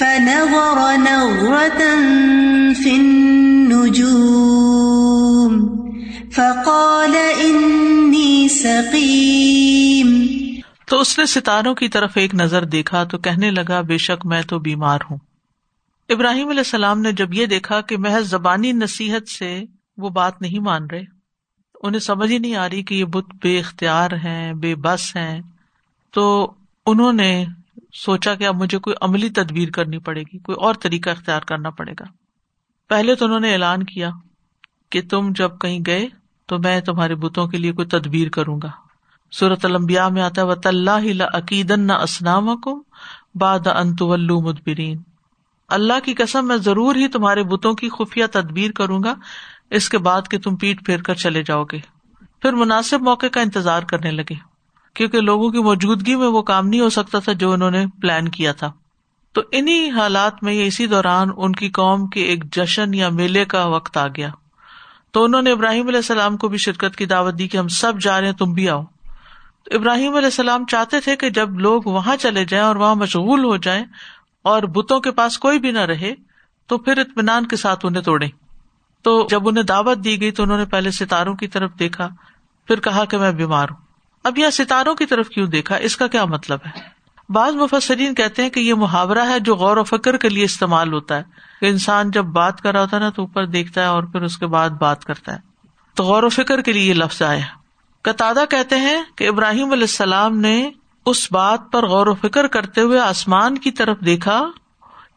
[0.00, 1.94] فنظر نظرة
[2.82, 4.08] في النجوم
[6.30, 10.24] فقال إني سقيم.
[10.86, 14.42] تو اس نے ستاروں کی طرف ایک نظر دیکھا تو کہنے لگا، بے شک میں
[14.42, 15.18] تو بیمار ہوں۔
[16.08, 19.62] ابراہیم علیہ السلام نے جب یہ دیکھا کہ محض زبانی نصیحت سے
[19.96, 21.04] وہ بات نہیں مان رہے،
[21.82, 25.40] انہیں سمجھ ہی نہیں آ رہی کہ یہ بت بے اختیار ہیں، بے بس ہیں۔
[26.14, 26.52] تو
[26.86, 27.44] انہوں نے
[27.92, 31.70] سوچا کہ اب مجھے کوئی عملی تدبیر کرنی پڑے گی، کوئی اور طریقہ اختیار کرنا
[31.70, 32.04] پڑے گا۔
[32.88, 34.10] پہلے تو انہوں نے اعلان کیا
[34.90, 36.08] کہ تم جب کہیں گئے
[36.46, 38.70] تو میں تمہارے بتوں کے لیے کوئی تدبیر کروں گا۔
[39.32, 42.84] صورت المبیا میں آتا و طلّہ عقیدن نہ اسلام کو
[43.34, 45.02] باد انت مدبرین
[45.68, 49.14] اللہ کی قسم، میں ضرور ہی تمہارے بتوں کی خفیہ تدبیر کروں گا۔
[49.70, 51.78] اس کے بعد کہ تم پیٹ پھیر کر چلے جاؤ گے۔
[52.42, 54.47] پھر مناسب موقع کا انتظار کرنے لگے۔
[54.98, 58.28] کیونکہ لوگوں کی موجودگی میں وہ کام نہیں ہو سکتا تھا جو انہوں نے پلان
[58.28, 58.72] کیا تھا۔
[59.32, 63.44] تو انہیں حالات میں یا اسی دوران ان کی قوم کے ایک جشن یا میلے
[63.44, 64.28] کا وقت آ گیا۔
[65.10, 67.92] تو انہوں نے ابراہیم علیہ السلام کو بھی شرکت کی دعوت دی کہ ہم سب
[68.00, 68.82] جا رہے ہیں، تم بھی آؤ۔
[69.64, 73.44] تو ابراہیم علیہ السلام چاہتے تھے کہ جب لوگ وہاں چلے جائیں اور وہاں مشغول
[73.44, 73.84] ہو جائیں
[74.42, 76.14] اور بتوں کے پاس کوئی بھی نہ رہے،
[76.66, 78.26] تو پھر اطمینان کے ساتھ انہیں توڑے
[79.02, 82.08] تو جب انہیں دعوت دی گئی تو انہوں نے پہلے ستاروں کی طرف دیکھا،
[82.66, 83.87] پھر کہا کہ میں بیمار ہوں۔
[84.24, 86.70] اب یہ ستاروں کی طرف کیوں دیکھا؟ اس کا کیا مطلب ہے؟
[87.28, 90.92] بعض مفسرین کہتے ہیں کہ یہ محاورہ ہے جو غور و فکر کے لیے استعمال
[90.92, 91.22] ہوتا ہے۔
[91.60, 94.22] کہ انسان جب بات کر رہا ہوتا ہے نا تو اوپر دیکھتا ہے اور پھر
[94.22, 95.38] اس کے بعد بات کرتا ہے۔
[95.94, 97.40] تو غور و فکر کے لیے یہ لفظ آیا
[98.02, 100.70] قطع کہتے ہیں کہ ابراہیم علیہ السلام نے
[101.06, 104.46] اس بات پر غور و فکر کرتے ہوئے آسمان کی طرف دیکھا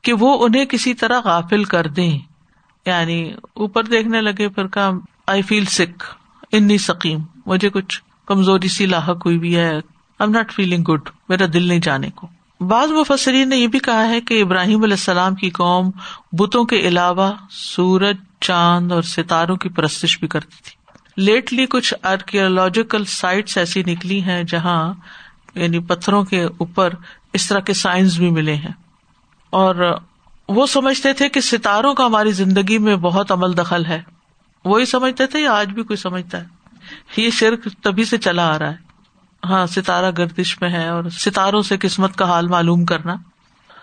[0.02, 2.20] کہ وہ انہیں کسی طرح غافل کر دیں۔
[2.86, 4.90] یعنی اوپر دیکھنے لگے پھر کہا
[5.28, 6.16] آئی فیل سکھ
[6.52, 8.02] انی سکیم مجھے کچھ
[8.34, 9.80] کمزوری سی لاحق ہوئی بھی ہے۔
[10.20, 12.28] آئی ناٹ فیلنگ گڈ میرا دل نہیں جانے کو۔
[12.68, 15.92] بعض مفسرین نے یہ بھی کہا ہے کہ ابراہیم علیہ السلام کی قوم
[16.32, 20.72] بتوں کے علاوہ سورج، چاند اور ستاروں کی پرستش بھی کرتی تھی۔
[21.26, 24.94] لیٹلی کچھ آرکیولوجیکل سائٹس ایسی نکلی ہیں جہاں
[25.56, 26.94] یعنی پتھروں کے اوپر
[27.34, 28.74] اس طرح کے سائنس بھی ملے ہیں۔
[29.50, 29.98] اور
[30.50, 34.02] وہ سمجھتے تھے کہ ستاروں کا ہماری زندگی میں بہت عمل دخل ہے۔
[34.66, 36.61] وہی سمجھتے تھے یا آج بھی کوئی سمجھتا ہے؟
[37.18, 38.92] یہ شرک تبھی سے چلا آ رہا ہے۔
[39.46, 43.16] ہاں ستارہ گردش میں ہے اور ستاروں سے قسمت کا حال معلوم کرنا۔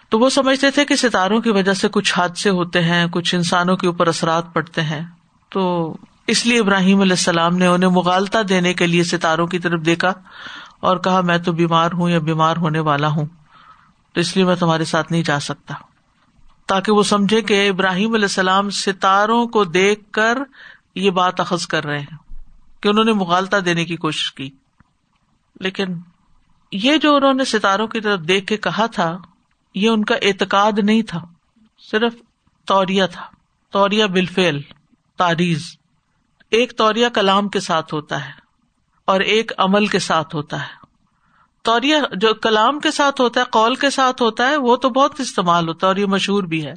[0.08, 3.76] تو وہ سمجھتے تھے کہ ستاروں کی وجہ سے کچھ حادثے ہوتے ہیں، کچھ انسانوں
[3.76, 5.00] کے اوپر اثرات پڑتے ہیں۔
[5.48, 9.80] تو اس لیے ابراہیم علیہ السلام نے انہیں مغالتا دینے کے لیے ستاروں کی طرف
[9.80, 10.12] دیکھا
[10.80, 13.26] اور کہا، میں تو بیمار ہوں یا بیمار ہونے والا ہوں،
[14.12, 15.74] تو اس لیے میں تمہارے ساتھ نہیں جا سکتا۔
[16.66, 20.38] تاکہ وہ سمجھے کہ ابراہیم علیہ السلام ستاروں کو دیکھ کر
[20.94, 22.27] یہ بات اخذ کر رہے ہیں۔
[22.80, 24.50] کہ انہوں نے مغالتا دینے کی کوشش کی۔
[25.60, 25.84] لیکن
[26.72, 29.18] یہ جو انہوں نے ستاروں کی طرف دیکھ کے کہا تھا،
[29.74, 31.24] یہ ان کا اعتقاد نہیں تھا۔
[31.90, 32.14] صرف
[32.66, 33.22] توریا تھا۔
[33.72, 34.60] توریا بالفیل
[35.18, 35.76] تاریز۔
[36.50, 38.32] ایک توریا کلام کے ساتھ ہوتا ہے
[39.04, 40.86] اور ایک عمل کے ساتھ ہوتا ہے۔
[41.62, 45.20] توریا جو کلام کے ساتھ ہوتا ہے، قول کے ساتھ ہوتا ہے، وہ تو بہت
[45.20, 46.72] استعمال ہوتا ہے اور یہ مشہور بھی ہے۔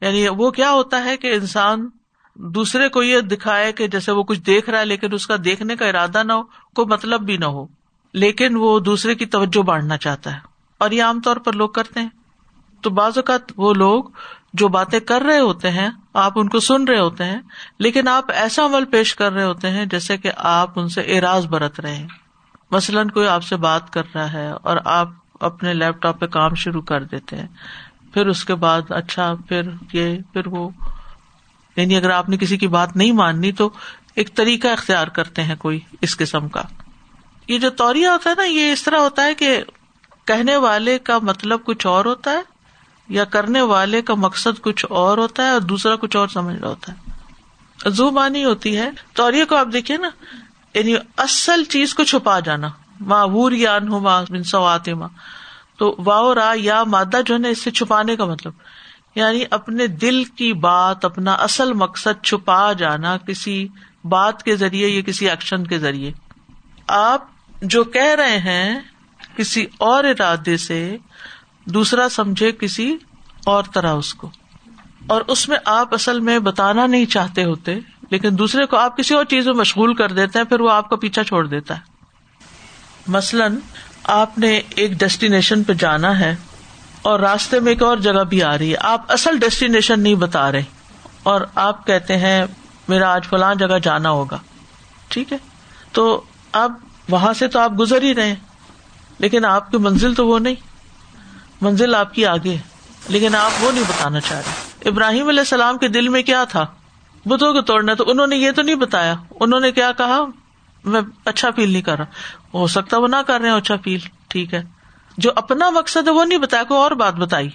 [0.00, 1.88] یعنی وہ کیا ہوتا ہے کہ انسان
[2.34, 5.76] دوسرے کو یہ دکھائے کہ جیسے وہ کچھ دیکھ رہا ہے لیکن اس کا دیکھنے
[5.76, 7.66] کا ارادہ نہ ہو، کوئی مطلب بھی نہ ہو۔
[8.12, 10.38] لیکن وہ دوسرے کی توجہ بانٹنا چاہتا ہے۔
[10.78, 12.08] اور یہ عام طور پر لوگ کرتے ہیں۔
[12.82, 14.04] تو بعض اوقات وہ لوگ
[14.52, 17.40] جو باتیں کر رہے ہوتے ہیں، آپ ان کو سن رہے ہوتے ہیں،
[17.78, 21.46] لیکن آپ ایسا عمل پیش کر رہے ہوتے ہیں جیسے کہ آپ ان سے اراض
[21.46, 22.08] برت رہے ہیں۔
[22.70, 25.08] مثلاً کوئی آپ سے بات کر رہا ہے اور آپ
[25.40, 27.48] اپنے لیپ ٹاپ پہ کام شروع کر دیتے ہیں۔
[28.14, 29.62] پھر اس کے بعد اچھا پھر
[29.92, 30.70] یہ، پھر وہ۔
[31.76, 33.70] یعنی اگر آپ نے کسی کی بات نہیں ماننی تو
[34.14, 36.62] ایک طریقہ اختیار کرتے ہیں کوئی اس قسم کا۔
[37.48, 39.62] یہ جو توریا ہوتا ہے نا، یہ اس طرح ہوتا ہے کہ
[40.24, 42.42] کہنے والے کا مطلب کچھ اور ہوتا ہے
[43.08, 46.68] یا کرنے والے کا مقصد کچھ اور ہوتا ہے اور دوسرا کچھ اور سمجھ رہا
[46.68, 47.12] ہوتا ہے۔
[47.90, 48.10] زو
[48.44, 50.10] ہوتی ہے۔ تو کو آپ دیکھیے نا
[50.74, 52.68] یعنی اصل چیز کو چھپا جانا۔
[53.00, 55.08] ماں وور یا ان سوات ماں
[55.78, 58.52] تو واؤ را، یا، مادہ جو ہے نا، اس سے چھپانے کا مطلب۔
[59.14, 63.68] یعنی اپنے دل کی بات، اپنا اصل مقصد چھپا جانا کسی
[64.04, 66.12] بات کے ذریعے یا کسی ایکشن کے ذریعے۔
[66.86, 67.24] آپ
[67.62, 68.80] جو کہہ رہے ہیں
[69.36, 70.96] کسی اور ارادے سے،
[71.64, 72.96] دوسرا سمجھے کسی
[73.46, 74.30] اور طرح اس کو۔
[75.06, 77.78] اور اس میں آپ اصل میں بتانا نہیں چاہتے ہوتے،
[78.10, 80.90] لیکن دوسرے کو آپ کسی اور چیز میں مشغول کر دیتے ہیں، پھر وہ آپ
[80.90, 81.80] کا پیچھا چھوڑ دیتا ہے۔
[83.06, 83.56] مثلاً،
[84.04, 86.36] آپ نے ایک ڈیسٹینیشن پہ جانا ہے۔
[87.02, 90.52] اور راستے میں ایک اور جگہ بھی آ رہی ہے۔ آپ اصل ڈیسٹینیشن نہیں بتا
[90.52, 90.62] رہے۔
[91.22, 92.44] اور آپ کہتے ہیں،
[92.88, 94.38] میرا آج فلاں جگہ جانا ہوگا۔
[95.08, 95.38] ٹھیک ہے۔
[95.92, 96.22] تو
[96.52, 96.72] اب
[97.08, 98.34] وہاں سے تو آپ گزر ہی رہے
[99.18, 100.54] لیکن آپ کی منزل تو وہ نہیں۔
[101.60, 102.56] منزل آپ کی آگے
[103.08, 106.66] لیکن آپ وہ نہیں بتانا چاہ رہے۔ ابراہیم علیہ السلام کے دل میں کیا تھا؟
[107.26, 110.20] بتوں کو توڑنا تو انہوں نے یہ تو نہیں بتایا۔ انہوں نے کیا کہا؟
[110.84, 112.04] میں اچھا فیل نہیں کر رہا۔
[112.54, 114.62] ہو سکتا وہ نہ کر رہے اچھا فیل۔ ٹھیک ہے۔
[115.16, 117.48] جو اپنا مقصد ہے وہ نہیں بتایا کوئی اور بات بتائی۔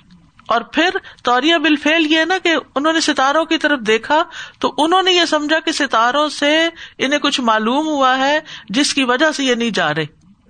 [0.48, 0.89] اور پھر
[1.24, 4.24] توریا بل فیل یہ نا کہ انہوں نے ستاروں کی طرف دیکھا
[4.59, 8.39] تو انہوں نے یہ سمجھا کہ ستاروں سے انہیں کچھ معلوم ہوا ہے
[8.69, 10.06] جس کی وجہ سے یہ نہیں جا رہے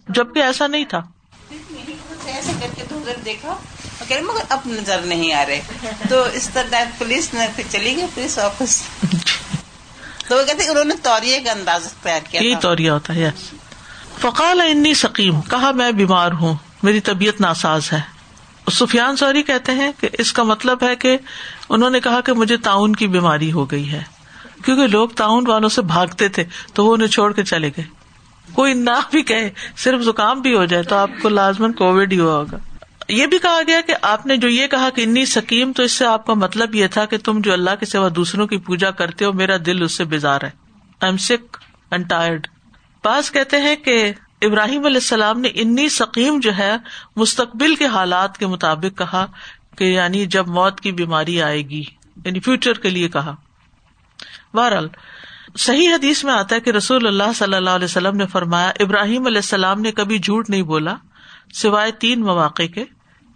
[0.10, 1.02] جبکہ ایسا نہیں تھا۔
[2.26, 3.58] ایسے کر کے دیکھا
[4.22, 5.62] مگر اب نظر نہیں آ رہے
[6.10, 8.84] تو اس طرح پولیس نے چلی گئی پولیس واپس۔
[10.28, 13.32] تو وہ کہتے انہوں نے توریہ کا انداز اختیار کیا یہی توریا ہوتا ہے
[14.20, 18.02] فقال انی سکیم کہا میں بیمار ہوں۔ میری طبیعت ناساز ہے۔
[18.72, 21.18] سفیان سوری کہتے ہیں کہ اس کا مطلب ہے کہ
[21.70, 24.04] انہوں نے کہا کہ مجھے تعاون کی بیماری ہو گئی ہے۔
[24.66, 26.44] کیونکہ لوگ تعاون والوں سے بھاگتے تھے
[26.74, 27.84] تو وہ انہیں چھوڑ کے چلے گئے۔
[28.54, 32.20] کوئی نہ بھی کہے، صرف زکام بھی ہو جائے تو آپ کو لازمن کووڈ ہی
[32.20, 32.58] ہوا ہوگا۔
[33.10, 35.92] یہ بھی کہا گیا کہ آپ نے جو یہ کہا کہ انی سکیم، تو اس
[35.92, 38.92] سے آپ کا مطلب یہ تھا کہ تم جو اللہ کے سوا دوسروں کی پوجا
[38.92, 40.50] کرتے ہو، میرا دل اس سے بیزار ہے۔
[41.02, 41.58] I am sick
[41.92, 42.48] and tired
[43.02, 44.12] پاس کہتے ہیں کہ
[44.42, 46.76] ابراہیم علیہ السلام نے انی سکیم جو ہے
[47.16, 49.26] مستقبل کے حالات کے مطابق کہا
[49.78, 51.84] کہ یعنی جب موت کی بیماری آئے گی
[52.26, 53.36] یعنی فیوچر کے لیے کہا۔
[54.54, 54.88] بہرحال،
[55.58, 59.26] صحیح حدیث میں آتا ہے کہ رسول اللہ صلی اللہ علیہ وسلم نے فرمایا، ابراہیم
[59.26, 60.96] علیہ السلام نے کبھی جھوٹ نہیں بولا،
[61.54, 62.84] سوائے تین مواقع کے۔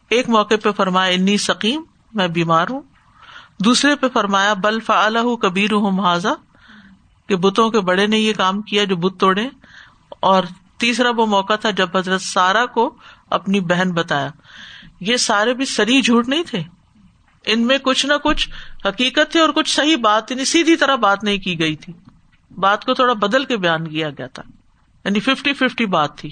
[0.09, 1.83] ایک موقع پہ فرمایا، انی سکیم
[2.13, 2.81] میں بیمار ہوں۔
[3.59, 6.33] دوسرے پہ فرمایا، بل فعال کبیر ہوں محاذا
[7.29, 9.47] کہ بتوں کے بڑے نے یہ کام کیا جو بت توڑے،
[10.19, 10.43] اور
[10.81, 12.95] تیسرا وہ موقع تھا جب حضرت سارا کو
[13.29, 14.29] اپنی بہن بتایا۔
[14.99, 16.63] یہ سارے بھی سری جھوٹ نہیں تھے۔
[17.45, 18.49] ان میں کچھ نہ کچھ
[18.85, 21.93] حقیقت تھی اور کچھ صحیح بات یعنی سیدھی طرح بات نہیں کی گئی تھی۔
[22.59, 24.43] بات کو تھوڑا بدل کے بیان کیا گیا تھا۔
[25.05, 26.29] یعنی ففٹی ففٹی بات تھی۔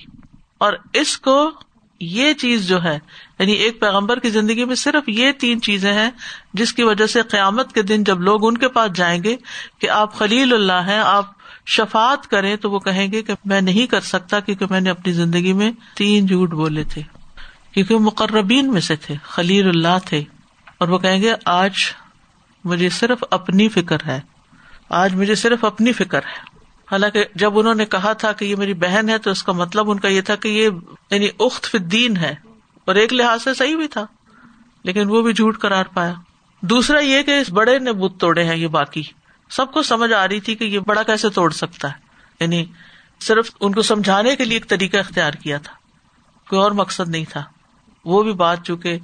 [0.58, 1.52] اور اس کو
[2.00, 3.00] یہ چیز جو ہے
[3.40, 6.12] یعنی ایک پیغمبر کی زندگی میں صرف یہ تین چیزیں ہیں،
[6.54, 9.36] جس کی وجہ سے قیامت کے دن جب لوگ ان کے پاس جائیں گے
[9.80, 11.39] کہ آپ خلیل اللہ ہیں، آپ
[11.70, 15.14] شفات کریں تو وہ کہیں گے کہ میں نہیں کر سکتا کیونکہ میں نے اپنی
[15.14, 17.02] زندگی میں تین جھوٹ بولے تھے۔
[17.72, 20.24] کیونکہ وہ مقربین میں سے تھے، خلیل اللہ تھے۔
[20.78, 21.72] اور وہ کہیں گے، آج
[22.64, 24.20] مجھے صرف اپنی فکر ہے۔
[24.90, 26.60] آج مجھے صرف اپنی فکر ہے۔
[26.92, 29.92] حالانکہ جب انہوں نے کہا تھا کہ یہ میری بہن ہے تو اس کا مطلب
[29.92, 30.70] ان کا یہ تھا کہ یہ
[31.12, 32.36] یعنی اخت فدین ہے۔
[32.86, 34.06] اور ایک لحاظ سے صحیح بھی تھا،
[34.84, 36.14] لیکن وہ بھی جھوٹ کرار پایا۔
[36.62, 39.04] دوسرا یہ کہ اس بڑے نے بت توڑے ہیں، یہ باقی۔
[39.50, 41.98] سب کو سمجھ آ رہی تھی کہ یہ بڑا کیسے توڑ سکتا ہے۔
[42.40, 42.66] یعنی
[43.22, 45.74] صرف ان کو سمجھانے کے لیے ایک طریقہ اختیار کیا تھا۔
[46.50, 47.44] کوئی اور مقصد نہیں تھا۔
[48.06, 48.98] وہ بھی بات چونکہ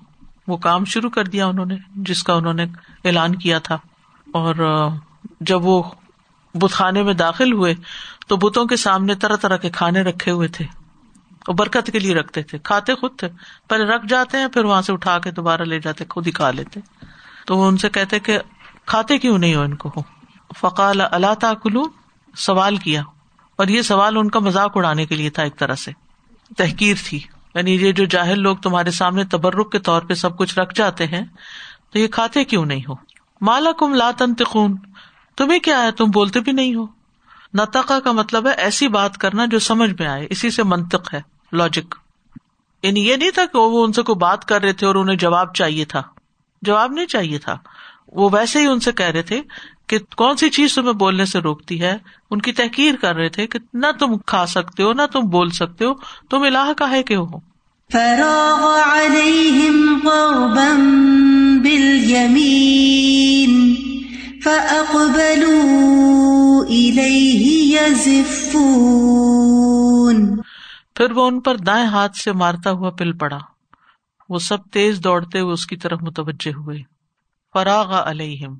[0.47, 2.63] وہ کام شروع کر دیا انہوں نے، جس کا انہوں نے
[3.05, 3.77] اعلان کیا تھا۔
[4.33, 4.87] اور
[5.41, 5.83] جب وہ
[6.53, 7.75] بت خانے میں داخل ہوئے
[8.27, 10.65] تو بتوں کے سامنے طرح طرح کے کھانے رکھے ہوئے تھے
[11.39, 13.27] اور برکت کے لیے رکھتے تھے۔ کھاتے خود تھے۔
[13.67, 16.51] پہلے رکھ جاتے ہیں، پھر وہاں سے اٹھا کے دوبارہ لے جاتے، خود ہی کھا
[16.51, 16.79] لیتے۔
[17.45, 18.39] تو وہ ان سے کہتے کہ
[18.85, 19.91] کھاتے کیوں نہیں ہو ان کو؟
[20.59, 21.67] فقال اللہ تعلق
[22.37, 23.01] سوال کیا۔
[23.55, 25.91] اور یہ سوال ان کا مذاق اڑانے کے لیے تھا ایک طرح سے۔
[26.57, 27.19] تحقیر تھی۔
[27.55, 31.05] یعنی یہ جو جاہل لوگ تمہارے سامنے تبرک کے طور پہ سب کچھ رکھ جاتے
[31.05, 31.25] ہیں،
[31.91, 33.08] تو یہ کھاتے کیوں نہیں ہو؟
[33.41, 34.77] مالا کم لاتن تخون
[35.37, 36.85] تمہیں کیا ہے؟ تم بولتے بھی نہیں ہو۔
[37.53, 41.21] نتقا کا مطلب ہے ایسی بات کرنا جو سمجھ میں آئے، اسی سے منطق ہے
[41.51, 41.95] لاجک
[42.83, 45.15] یعنی یہ نہیں تھا کہ وہ ان سے کوئی بات کر رہے تھے اور انہیں
[45.15, 46.01] جواب چاہیے تھا۔
[46.61, 47.57] جواب نہیں چاہیے تھا۔
[48.07, 49.41] وہ ویسے ہی ان سے کہہ رہے تھے
[49.87, 51.97] کہ کون سی چیز تمہیں بولنے سے روکتی ہے؟
[52.31, 55.49] ان کی تحقیر کر رہے تھے کہ نہ تم کھا سکتے ہو، نہ تم بول
[55.49, 55.93] سکتے ہو۔
[56.29, 57.48] تم اللہ کا ہے کہ ہو۔
[57.93, 63.75] فراغ عليهم ضربا باليمين
[64.43, 70.41] فأقبلوا إليه يزفون.
[70.95, 73.39] پھر وہ ان پر دائیں ہاتھ سے مارتا ہوا پل پڑا۔
[74.29, 76.77] وہ سب تیز دوڑتے ہوئے اس کی طرف متوجہ ہوئے۔
[77.53, 78.55] فراغ علیہم۔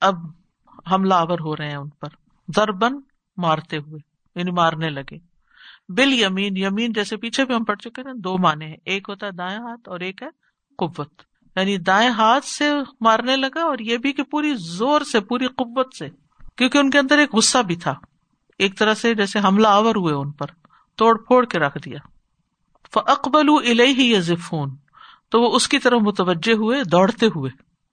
[0.00, 0.14] اب
[0.92, 2.08] حملہ آور ہو رہے ہیں ان پر۔
[2.56, 2.92] دربن
[3.36, 4.00] مارتے ہوئے
[4.34, 5.31] یعنی مارنے لگے۔
[5.88, 9.26] بل یمین یمین جیسے پیچھے بھی ہم پڑھ چکے نا، دو مانے ہیں، ایک ہوتا
[9.26, 10.28] ہے دائیں ہاتھ اور ایک ہے
[10.78, 11.22] قوت۔
[11.56, 12.64] یعنی دائیں ہاتھ سے
[13.00, 16.08] مارنے لگا اور یہ بھی کہ پوری زور سے، پوری قوت سے،
[16.56, 17.94] کیونکہ ان کے اندر ایک غصہ بھی تھا۔
[18.58, 20.46] ایک طرح سے جیسے حملہ آور ہوئے ان پر،
[20.96, 21.98] توڑ پھوڑ کے رکھ دیا۔
[22.94, 23.48] اکبل
[23.80, 24.70] ہی یا ذفون
[25.28, 27.50] تو وہ اس کی طرف متوجہ ہوئے، دوڑتے ہوئے۔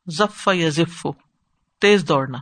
[0.07, 1.11] ضف یا ذفو
[1.81, 2.37] تیز دوڑنا۔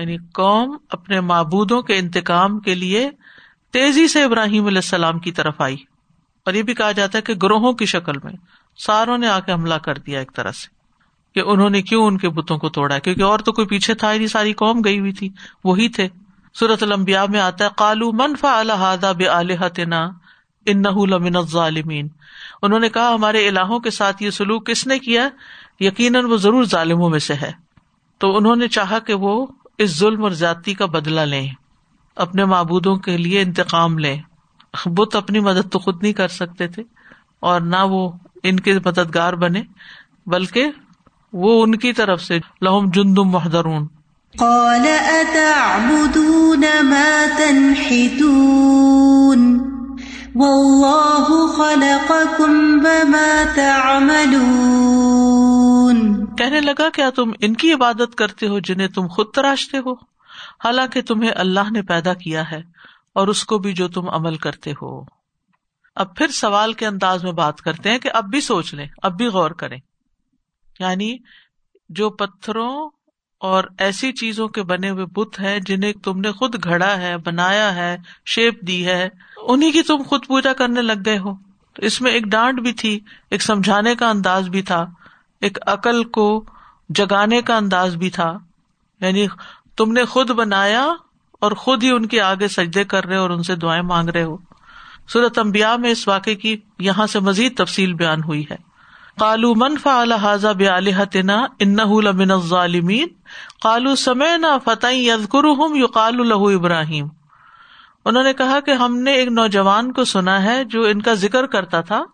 [0.00, 3.10] یعنی قوم اپنے معبودوں کے انتقام کے لیے
[3.74, 5.76] تیزی سے ابراہیم علیہ السلام کی طرف آئی
[6.44, 8.32] اور یہ بھی کہا جاتا ہے کہ گروہوں کی شکل میں
[8.76, 10.68] ساروں نے آ کے حملہ کر دیا ایک طرح سے
[11.34, 14.14] کہ انہوں نے کیوں ان کے بتوں کو توڑا کیونکہ اور تو کوئی پیچھے تھا
[14.14, 15.28] نہیں، ساری قوم گئی ہوئی تھی،
[15.64, 16.08] وہی تھے۔
[16.54, 19.26] سورت المبیا میں آتا ہے کالو منفا الحدہ بے
[20.66, 22.08] ان لمن ظالمین
[22.62, 25.28] انہوں نے کہا، ہمارے الہوں کے ساتھ یہ سلوک کس نے کیا؟
[25.80, 27.52] یقیناً وہ ضرور ظالموں میں سے ہے۔
[28.18, 29.46] تو انہوں نے چاہا کہ وہ
[29.78, 31.48] اس ظلم اور زیادتی کا بدلا لیں۔
[32.16, 34.20] اپنے معبودوں کے لیے انتقام لیں۔
[34.86, 36.82] بت اپنی مدد تو خود نہیں کر سکتے تھے
[37.40, 39.62] اور نہ وہ ان کے مددگار بنے
[40.26, 40.70] بلکہ
[41.32, 43.86] وہ ان کی طرف سے لہم جندم محدرون
[44.38, 49.70] قال اتعبدون ما تنحتون؟
[50.34, 59.06] والله خلقكم وما تعملون۔ کہنے لگا کیا تم ان کی عبادت کرتے ہو جنہیں تم
[59.06, 60.13] خود تراشتے ہو؟
[60.64, 62.62] حالانکہ تمہیں اللہ نے پیدا کیا ہے
[63.12, 65.04] اور اس کو بھی جو تم عمل کرتے ہو۔
[65.94, 69.16] اب پھر سوال کے انداز میں بات کرتے ہیں کہ اب بھی سوچ لیں، اب
[69.16, 69.78] بھی غور کریں۔
[70.78, 71.16] یعنی
[71.88, 72.90] جو پتھروں
[73.38, 77.74] اور ایسی چیزوں کے بنے ہوئے بت ہیں جنہیں تم نے خود گھڑا ہے، بنایا
[77.74, 81.34] ہے، شیپ دی ہے انہیں کی تم خود پوجا کرنے لگ گئے ہو۔
[81.72, 84.86] تو اس میں ایک ڈانٹ بھی تھی، ایک سمجھانے کا انداز بھی تھا،
[85.40, 86.44] ایک عقل کو
[86.88, 88.38] جگانے کا انداز بھی تھا۔
[89.00, 89.26] یعنی
[89.76, 90.88] تم نے خود بنایا
[91.40, 94.22] اور خود ہی ان کے آگے سجدے کر رہے اور ان سے دعائیں مانگ رہے
[94.22, 94.36] ہو۔
[95.08, 98.74] سورت امبیا میں اس واقعے کی یہاں سے مزید تفصیل بیان ہوئی ہے۔
[99.18, 103.08] کالو منفا الحاظ بے علیحتنا ان لمن ظالمین
[103.62, 107.08] کالو سمے نہ فتح یزگر ہوں یو کال لہو ابراہیم۔
[108.04, 111.46] انہوں نے کہا کہ ہم نے ایک نوجوان کو سنا ہے جو ان کا ذکر
[111.46, 112.04] کرتا تھا،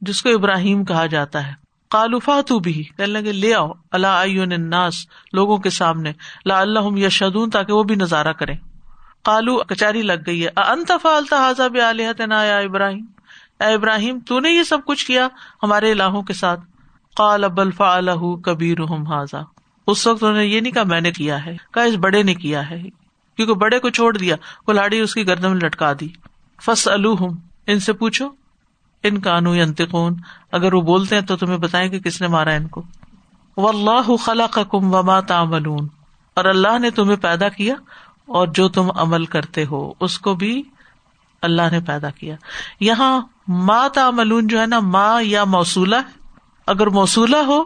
[0.00, 1.61] جس کو ابراہیم کہا جاتا ہے۔
[1.92, 3.72] کالو فاتو بھی کہنے لگے، لے آؤ.
[3.92, 6.12] اللہ ناس لوگوں کے سامنے.
[6.44, 8.54] لا اللہ یا شدون تاکہ وہ بھی نظارہ کرے
[9.24, 10.50] کالو کچاری لگ گئی ہے.
[10.56, 13.04] انت فالتا حاضا بھی علیہ نا یا ابراہیم؟
[13.60, 15.28] اے ابراہیم، تو نے یہ سب کچھ کیا
[15.62, 16.60] ہمارے الہوں کے ساتھ؟
[17.16, 19.40] کال اب الفا الح کبیر حاضا
[19.86, 21.56] اس وقت انہوں نے یہ نہیں کہا، میں نے کیا ہے.
[21.74, 22.82] کہا، اس بڑے نے کیا ہے.
[23.36, 24.36] کیونکہ بڑے کو چھوڑ دیا.
[24.68, 26.08] وہ لاڑی اس کی گردن میں لٹکا دی.
[26.64, 27.34] فس الحم
[27.66, 28.41] ان سے پوچھو.
[29.04, 30.16] ان کانو انتقون
[30.52, 32.82] اگر وہ بولتے ہیں تو تمہیں بتائیں کہ کس نے مارا ان کو۔
[33.56, 35.88] و اللہ خلا کم وما تعملون،
[36.36, 37.74] اور اللہ نے تمہیں پیدا کیا
[38.28, 40.62] اور جو تم عمل کرتے ہو، اس کو بھی
[41.42, 42.36] اللہ نے پیدا کیا۔
[42.80, 45.96] یہاں ماں تعملون جو ہے نا ماں یا موصولہ
[46.66, 47.62] اگر موصولہ ہو،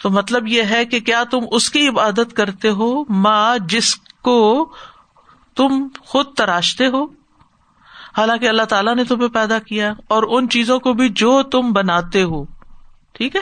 [0.00, 4.72] تو مطلب یہ ہے کہ کیا تم اس کی عبادت کرتے ہو ماں جس کو
[5.56, 7.06] تم خود تراشتے ہو۔
[8.18, 12.22] حالانکہ اللہ تعالیٰ نے تمہیں پیدا کیا اور ان چیزوں کو بھی جو تم بناتے
[12.22, 12.44] ہو۔
[13.12, 13.40] ٹھیک ہے؟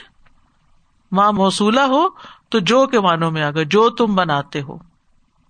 [1.12, 2.08] ماں موصولہ ہو
[2.48, 4.76] تو جو کے معنوں میں آگے، جو تم بناتے ہو۔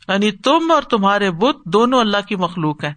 [0.09, 2.95] یعنی تم اور تمہارے بت دونوں اللہ کی مخلوق ہیں۔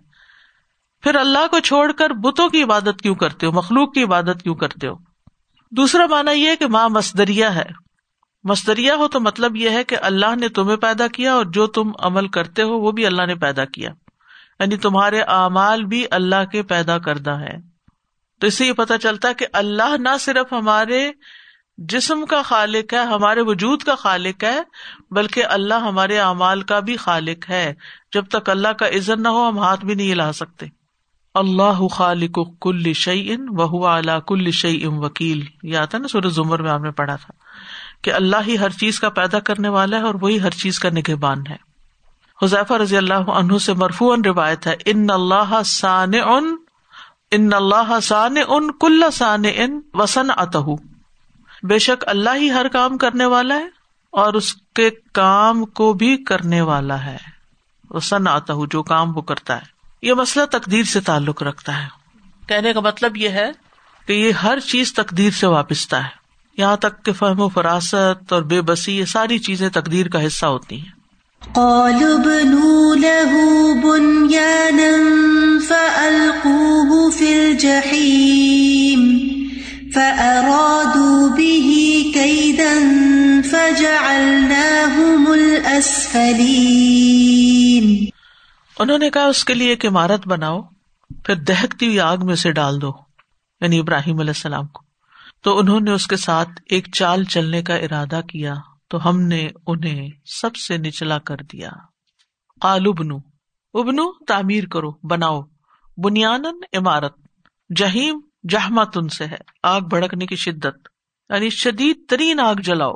[1.01, 4.55] پھر اللہ کو چھوڑ کر بتوں کی عبادت کیوں کرتے ہو؟ مخلوق کی عبادت کیوں
[4.55, 4.93] کرتے ہو؟
[5.71, 7.65] دوسرا مانا یہ کہ ماں مستریا ہے۔
[8.43, 11.91] مستریا ہو تو مطلب یہ ہے کہ اللہ نے تمہیں پیدا کیا اور جو تم
[11.99, 13.89] عمل کرتے ہو وہ بھی اللہ نے پیدا کیا۔
[14.59, 17.57] یعنی تمہارے اعمال بھی اللہ کے پیدا کردہ ہے
[18.39, 21.11] تو اس سے یہ پتا چلتا ہے کہ اللہ نہ صرف ہمارے
[21.77, 24.61] جسم کا خالق ہے، ہمارے وجود کا خالق ہے،
[25.11, 27.73] بلکہ اللہ ہمارے اعمال کا بھی خالق ہے۔
[28.13, 30.65] جب تک اللہ کا عزت نہ ہو، ہم ہاتھ بھی نہیں ہلا سکتے۔
[31.33, 36.61] اللہ خالق کل شعی ان وہ کل شعی ام وکیل۔ یہ آتا نا سورج زمر
[36.61, 37.31] میں آپ نے پڑھا تھا
[38.01, 40.89] کہ اللہ ہی ہر چیز کا پیدا کرنے والا ہے اور وہی ہر چیز کا
[40.89, 41.72] نگہبان ہے۔
[42.41, 46.55] حذیفہ رضی اللہ عنہ سے مرفوع روایت ہے، ان اللہ سان ان
[47.31, 50.57] ان اللہ سان ان کل سان ان وسن اتہ
[51.63, 53.65] بے شک اللہ ہی ہر کام کرنے والا ہے
[54.11, 57.17] اور اس کے کام کو بھی کرنے والا ہے
[57.89, 59.61] وسن آتا ہوں جو کام وہ کرتا ہے۔
[60.01, 61.87] یہ مسئلہ تقدیر سے تعلق رکھتا ہے۔
[62.47, 63.51] کہنے کا مطلب یہ ہے
[64.07, 66.23] کہ یہ ہر چیز تقدیر سے وابستہ ہے۔
[66.57, 70.45] یہاں تک کہ فہم و فراست اور بے بسی، یہ ساری چیزیں تقدیر کا حصہ
[70.45, 71.02] ہوتی ہیں۔
[71.51, 73.33] قالوا ابنوا له
[73.83, 74.91] بنيانا
[75.67, 79.29] فألقوه في الجحيم
[79.93, 82.73] فأرادوا به كيدا
[83.51, 88.05] فجعلناهم الأسفلين.
[88.79, 90.61] انہوں نے کہا، اس کے لیے ایک عمارت بناؤ،
[91.25, 92.91] پھر دہکتی ہوئی آگ میں سے ڈال دو
[93.61, 94.81] یعنی ابراہیم علیہ السلام کو.
[95.43, 98.55] تو انہوں نے اس کے ساتھ ایک چال چلنے کا ارادہ کیا۔
[98.93, 101.71] تو ہم نے انہیں سب سے نچلا کر دیا۔
[102.61, 103.17] قال ابنو
[103.73, 105.41] ابنو تعمیر کرو، بناؤ۔
[105.97, 106.41] بنیان
[106.73, 107.17] عمارت،
[107.75, 108.19] جہیم
[108.49, 110.87] جہما تن سے ہے۔ آگ بھڑکنے کی شدت
[111.29, 112.93] یعنی شدید ترین آگ جلاؤ،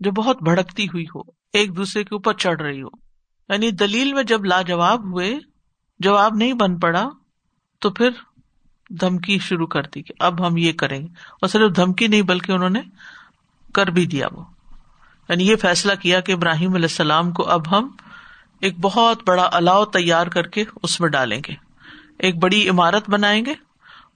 [0.00, 1.20] جو بہت بھڑکتی ہوئی ہو،
[1.52, 2.88] ایک دوسرے کے اوپر چڑھ رہی ہو۔
[3.48, 5.38] یعنی دلیل میں جب لاجواب ہوئے،
[5.98, 7.08] جواب نہیں بن پڑا،
[7.78, 8.10] تو پھر
[8.90, 12.52] دھمکی شروع کر دی کہ اب ہم یہ کریں۔ گے اور صرف دھمکی نہیں، بلکہ
[12.52, 12.80] انہوں نے
[13.74, 14.53] کر بھی دیا وہ۔
[15.28, 17.88] یعنی یہ فیصلہ کیا کہ ابراہیم علیہ السلام کو اب ہم
[18.60, 21.54] ایک بہت بڑا الاؤ تیار کر کے اس میں ڈالیں گے۔
[22.18, 23.54] ایک بڑی عمارت بنائیں گے،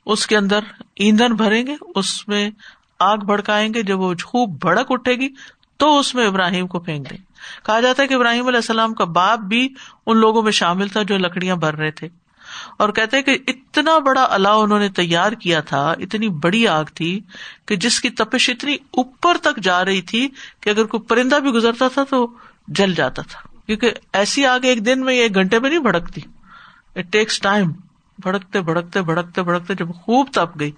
[0.07, 0.59] اس کے اندر
[0.97, 2.51] ایندھن بھریں گے، اس میں
[2.99, 5.29] آگ بھڑکائیں گے، جب وہ خوب بھڑک اٹھے گی
[5.77, 7.19] تو اس میں ابراہیم کو پھینک دیں۔
[7.65, 9.69] کہا جاتا ہے کہ ابراہیم علیہ السلام کا باپ بھی
[10.07, 12.09] ان لوگوں میں شامل تھا جو لکڑیاں بھر رہے تھے۔
[12.79, 17.21] اور کہتے کہ اتنا بڑا الاؤ انہوں نے تیار کیا تھا، اتنی بڑی آگ تھی
[17.67, 20.29] کہ جس کی تپش اتنی اوپر تک جا رہی تھی
[20.61, 22.27] کہ اگر کوئی پرندہ بھی گزرتا تھا تو
[22.69, 26.21] جل جاتا تھا۔ کیونکہ ایسی آگ ایک دن میں ایک گھنٹے میں نہیں بھڑکتی۔
[26.97, 27.73] اٹ ٹیکس ٹائم
[28.19, 30.71] بھڑکتے بھڑکتے بھڑکتے بھڑکتے جب خوب تپ گئی۔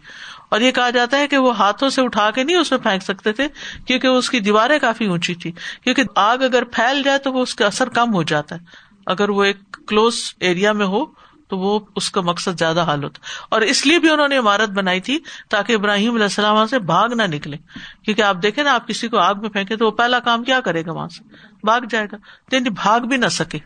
[0.48, 3.02] اور یہ کہا جاتا ہے کہ وہ ہاتھوں سے اٹھا کے نہیں اس میں پھینک
[3.02, 3.48] سکتے تھے،
[3.86, 5.52] کیونکہ اس کی دیواریں کافی اونچی تھی
[5.84, 8.60] کیونکہ آگ اگر پھیل جائے تو وہ اس کا اثر کم ہو جاتا ہے۔
[9.06, 11.04] اگر وہ ایک کلوز ایریا میں ہو
[11.50, 14.68] تو وہ اس کا مقصد زیادہ حال ہوتا۔ اور اس لیے بھی انہوں نے عمارت
[14.68, 17.56] بنائی تھی تاکہ ابراہیم علیہ السلام وہاں سے بھاگ نہ نکلے۔
[18.02, 20.60] کیونکہ آپ دیکھیں نا، آپ کسی کو آگ میں پھینکے تو وہ پہلا کام کیا
[20.60, 21.24] کرے گا وہاں سے؟
[21.64, 22.16] بھاگ جائے گا۔
[22.52, 23.58] یعنی بھاگ بھی نہ سکے۔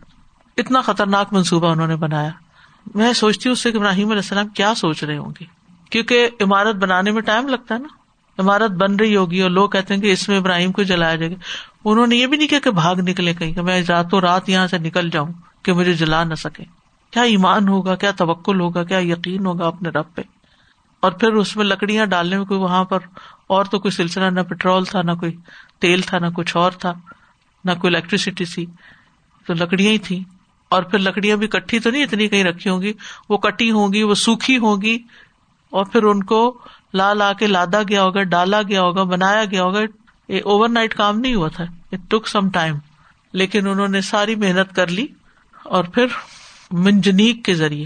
[0.57, 2.29] اتنا خطرناک منصوبہ انہوں نے بنایا۔
[2.95, 5.45] میں سوچتی ہوں اس سے کہ ابراہیم علیہ السلام کیا سوچ رہے ہوں گے۔
[5.89, 7.87] کیونکہ عمارت بنانے میں ٹائم لگتا ہے نا۔
[8.37, 11.31] عمارت بن رہی ہوگی اور لوگ کہتے ہیں کہ اس میں ابراہیم کو جلایا جائے
[11.31, 11.35] گا۔
[11.85, 14.67] انہوں نے یہ بھی نہیں کیا کہ بھاگ نکلے کہیں۔ کہ میں راتوں رات یہاں
[14.67, 16.63] سے نکل جاؤں کہ مجھے جلا نہ سکے۔
[17.15, 20.21] کیا ایمان ہوگا، کیا توکل ہوگا، کیا یقین ہوگا اپنے رب پہ؟
[20.99, 22.99] اور پھر اس میں لکڑیاں ڈالنے میں کوئی وہاں پر
[23.47, 25.35] اور تو کوئی سلسلہ، نہ پیٹرول تھا، نہ کوئی
[25.79, 26.93] تیل تھا، نہ کچھ اور تھا،
[27.65, 28.65] نہ کوئی الیکٹریسٹی تھی،
[29.47, 30.23] تو لکڑیاں ہی تھی
[30.71, 32.93] اور پھر لکڑیاں بھی کٹھی تو نہیں اتنی کہیں رکھی ہوں گی،
[33.29, 34.97] وہ کٹی ہوں گی، وہ سوکھی ہوگی
[35.69, 36.41] اور پھر ان کو
[36.93, 39.79] لا لا کے لادا گیا ہوگا، ڈالا گیا ہوگا، بنایا گیا ہوگا۔
[40.29, 42.75] یہ اوور نائٹ کام نہیں ہوا تھا اٹ ٹک سم ٹائم
[43.33, 45.07] لیکن انہوں نے ساری محنت کر لی۔
[45.65, 46.05] اور پھر
[46.71, 47.85] منجنیک کے ذریعے،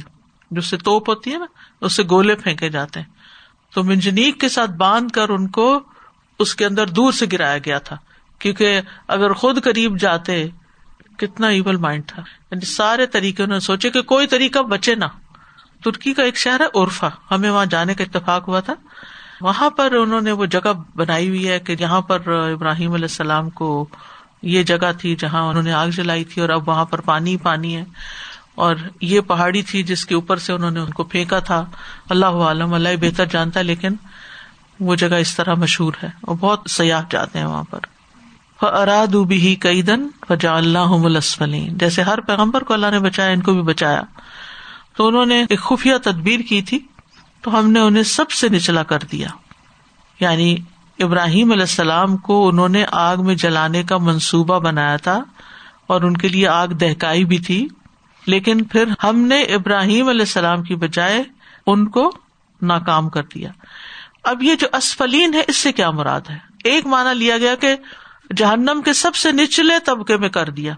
[0.51, 1.45] جو سے توپ ہوتی ہے نا،
[1.81, 3.07] اس سے گولے پھینکے جاتے ہیں۔
[3.73, 5.79] تو منجنیک کے ساتھ باندھ کر ان کو
[6.39, 7.97] اس کے اندر دور سے گرایا گیا تھا۔
[8.39, 10.47] کیونکہ اگر خود قریب جاتے،
[11.17, 15.05] کتنا ایون مائنڈ تھا۔ یعنی سارے طریقے انہوں نے سوچے کہ کوئی طریقہ بچے نہ۔
[15.83, 18.73] ترکی کا ایک شہر ہے عرفا ہمیں وہاں جانے کا اتفاق ہوا تھا۔
[19.41, 23.49] وہاں پر انہوں نے وہ جگہ بنائی ہوئی ہے کہ جہاں پر ابراہیم علیہ السلام
[23.49, 23.87] کو
[24.41, 27.75] یہ جگہ تھی جہاں انہوں نے آگ جلائی تھی اور اب وہاں پر پانی پانی
[27.77, 27.85] ہے۔
[28.59, 31.65] اور یہ پہاڑی تھی جس کے اوپر سے انہوں نے ان کو پھینکا تھا۔
[32.09, 33.89] اللہ عالم، اللہ بہتر جانتا ہے، لیکن
[34.79, 37.79] وہ جگہ اس طرح مشہور ہے اور بہت سیاح جاتے ہیں وہاں پر۔
[38.61, 41.19] اراد بھی کئی دن فجا اللہ
[41.69, 44.01] جیسے ہر پیغمبر کو اللہ نے بچایا، ان کو بھی بچایا۔
[44.95, 46.79] تو انہوں نے ایک خفیہ تدبیر کی تھی۔
[47.41, 49.27] تو ہم نے انہیں سب سے نچلا کر دیا۔
[50.19, 50.57] یعنی
[50.99, 55.23] ابراہیم علیہ السلام کو انہوں نے آگ میں جلانے کا منصوبہ بنایا تھا
[55.87, 57.67] اور ان کے لیے آگ دہکائی بھی تھی۔
[58.25, 61.23] لیکن پھر ہم نے ابراہیم علیہ السلام کی بجائے
[61.67, 62.11] ان کو
[62.61, 63.51] ناکام کر دیا۔
[64.23, 67.75] اب یہ جو اسفلین ہے، اس سے کیا مراد ہے؟ ایک مانا لیا گیا کہ
[68.37, 70.73] جہنم کے سب سے نچلے طبقے میں کر دیا۔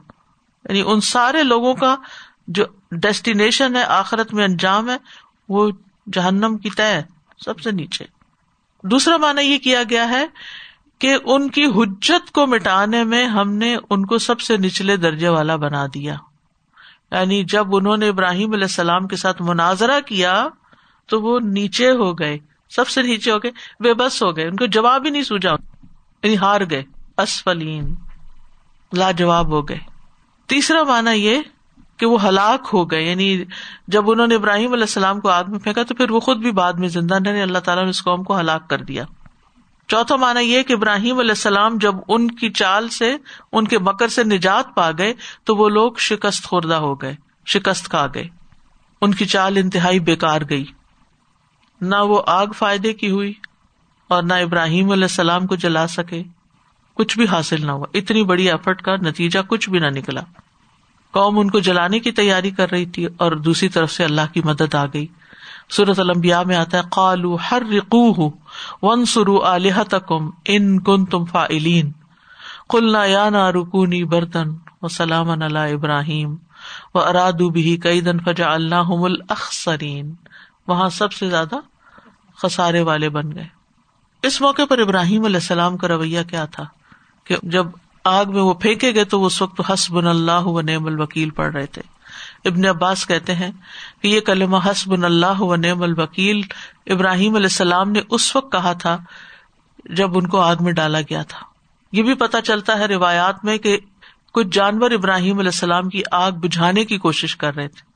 [0.70, 1.96] یعنی ان سارے لوگوں کا
[2.48, 4.98] جو ڈیسٹینیشن ہے، آخرت میں انجام ہے،
[5.50, 5.72] وہ
[6.14, 7.02] جہنم کی طے
[7.46, 8.06] سب سے نیچے۔
[8.84, 10.26] دوسرا مانا یہ کیا گیا ہے
[11.00, 15.30] کہ ان کی حجت کو مٹانے میں ہم نے ان کو سب سے نچلے درجے
[15.30, 16.16] والا بنا دیا۔
[17.12, 20.48] یعنی جب انہوں نے ابراہیم علیہ السلام کے ساتھ مناظرہ کیا
[21.10, 22.38] تو وہ نیچے ہو گئے۔
[22.70, 25.52] سب سے نیچے ہو گئے، بے بس ہو گئے۔ ان کو جواب ہی نہیں سوجا۔
[26.24, 26.84] یعنی ہار گئے۔
[27.18, 27.96] اسفلین۔
[28.94, 29.78] لاجواب ہو گئے۔
[30.48, 31.40] تیسرا مانا یہ
[31.98, 33.44] کہ وہ ہلاک ہو گئے۔ یعنی
[33.88, 36.52] جب انہوں نے ابراہیم علیہ السلام کو آگ میں پھینکا تو پھر وہ خود بھی
[36.52, 39.04] بعد میں زندہ نہیں، اللہ تعالیٰ نے اس قوم کو ہلاک کر دیا۔
[39.92, 43.16] چوتھا مانا یہ کہ ابراہیم علیہ السلام جب ان کی چال سے،
[43.52, 47.90] ان کے مکر سے نجات پا گئے، تو وہ لوگ شکست خوردہ ہو گئے، شکست
[47.90, 48.24] کھا گئے۔
[49.02, 50.66] ان کی چال انتہائی بےکار گئی۔
[51.82, 53.34] نہ وہ آگ فائدے کی ہوئی
[54.08, 56.24] اور نہ ابراہیم علیہ السلام کو جلا سکے۔
[56.94, 60.22] کچھ بھی حاصل نہ ہوا۔ اتنی بڑی ایفرٹ کا نتیجہ کچھ بھی نہ نکلا۔
[61.12, 64.42] قوم ان کو جلانے کی تیاری کر رہی تھی اور دوسری طرف سے اللہ کی
[64.42, 65.08] مدد آ گئی۔
[65.72, 68.30] سورت المبیا میں آتا ہے قالو ہر رقو
[68.82, 71.92] ون سرو علیہ تکم ان کن تم فائلین۔
[72.70, 74.50] کلنا یا نا رکونی برتن
[74.82, 76.36] و سلام اللہ ابراہیم
[76.94, 80.14] و ارادو بھی کئی دن فجا اللہ الاخسرین۔
[80.68, 81.56] وہاں سب سے زیادہ
[82.38, 83.48] خسارے والے بن گئے۔
[84.24, 86.66] اس موقع پر ابراہیم علیہ السلام کا رویہ کیا تھا
[87.24, 87.68] کہ جب
[88.04, 91.66] آگ میں وہ پھینکے گئے تو اس وقت حسب اللہ و نعم الوکیل پڑھ رہے
[91.66, 92.01] تھے۔
[92.46, 93.52] ابن عباس کہتے ہیں
[94.02, 96.42] کہ یہ کلمہ حسب اللہ و نعم الوکیل
[96.88, 98.98] ابراہیم علیہ السلام نے اس وقت کہا تھا
[99.86, 101.40] جب ان کو آگ میں ڈالا گیا تھا۔
[101.92, 103.78] یہ بھی پتا چلتا ہے روایات میں کہ
[104.34, 107.90] کچھ جانور ابراہیم علیہ السلام کی آگ بجھانے کی کوشش کر رہے تھے۔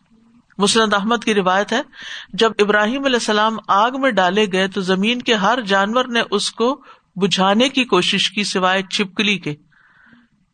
[0.58, 1.81] مسلم احمد کی روایت ہے،
[2.34, 6.51] جب ابراہیم علیہ السلام آگ میں ڈالے گئے تو زمین کے ہر جانور نے اس
[6.51, 6.81] کو
[7.15, 9.55] بجھانے کی کوشش کی سوائے چھپکلی کے،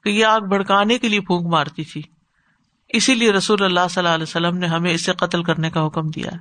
[0.04, 2.02] کہ یہ آگ بھڑکانے کے لیے پھونک مارتی تھی۔
[2.94, 6.10] اسی لیے رسول اللہ صلی اللہ علیہ وسلم نے ہمیں اسے قتل کرنے کا حکم
[6.10, 6.38] دیا ہے۔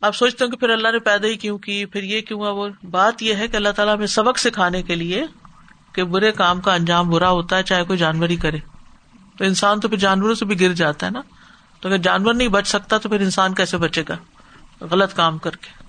[0.00, 2.68] آپ سوچتے ہوں کہ پھر اللہ نے پیدا ہی کیوں کی؟ پھر یہ کیوں وہ
[2.90, 5.24] بات یہ ہے کہ اللہ تعالیٰ ہمیں سبق سکھانے کے لیے
[5.92, 8.58] کہ برے کام کا انجام برا ہوتا ہے چاہے کوئی جانور ہی کرے۔
[9.38, 11.20] تو انسان تو پھر جانوروں سے بھی گر جاتا ہے نا۔
[11.80, 14.16] تو اگر جانور نہیں بچ سکتا تو پھر انسان کیسے بچے گا؟
[14.80, 15.86] غلط کام کر کے۔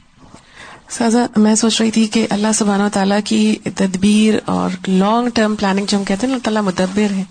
[0.89, 5.55] سازا میں سوچ رہی تھی کہ اللہ سبحانہ و تعالیٰ کی تدبیر اور لانگ ٹرم
[5.55, 7.23] پلاننگ جو ہم کہتے ہیں اللہ تعالیٰ مدبر ہے۔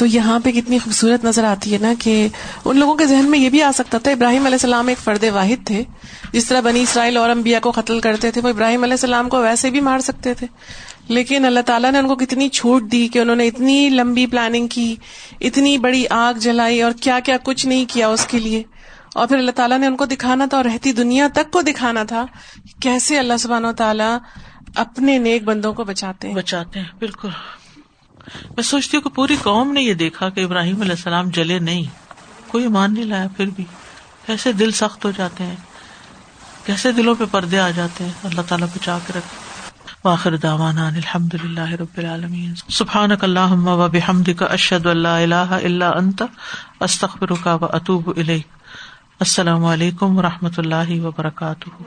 [0.00, 2.28] تو یہاں پہ کتنی خوبصورت نظر آتی ہے نا کہ
[2.64, 5.24] ان لوگوں کے ذہن میں یہ بھی آ سکتا تھا، ابراہیم علیہ السلام ایک فرد
[5.34, 5.82] واحد تھے۔
[6.32, 9.42] جس طرح بنی اسرائیل اور انبیاء کو قتل کرتے تھے، وہ ابراہیم علیہ السلام کو
[9.42, 10.46] ویسے بھی مار سکتے تھے۔
[11.08, 14.66] لیکن اللہ تعالیٰ نے ان کو کتنی چھوٹ دی کہ انہوں نے اتنی لمبی پلاننگ
[14.66, 14.96] کی،
[15.40, 18.62] اتنی بڑی آگ جلائی اور کیا کیا کچھ نہیں کیا اس کے لیے۔
[19.14, 22.04] اور پھر اللہ تعالیٰ نے ان کو دکھانا تھا اور رہتی دنیا تک کو دکھانا
[22.04, 22.26] تھا
[22.80, 24.18] کیسے اللہ سبحانہ و تعالیٰ
[24.74, 27.28] اپنے نیک بندوں کو بچاتے ہیں۔ بچاتے ہیں، بالکل۔
[28.50, 31.82] میں سوچتی ہوں کہ پوری قوم نے یہ دیکھا کہ ابراہیم علیہ السلام جلے نہیں۔
[32.46, 33.64] کوئی مان نہیں لایا، پھر بھی
[34.26, 35.56] کیسے دل سخت ہو جاتے ہیں؟
[36.64, 39.50] کیسے دلوں پہ پردے آ جاتے ہیں؟ اللہ تعالیٰ بچا کے رکھے
[40.04, 45.84] واخر داوانا الحمد للہ رب العالمین۔ سبحان اللہ و بحمد کا اشد اللہ اللہ اللہ
[45.84, 46.22] انت
[46.80, 48.10] استخبر کا و اطوب
[49.20, 51.82] السلام علیکم و رحمۃ اللہ وبرکاتہ۔